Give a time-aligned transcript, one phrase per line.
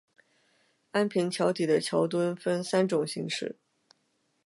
[0.89, 3.59] 安平桥底的桥墩分三种形式。